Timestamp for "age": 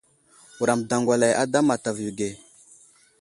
2.15-2.29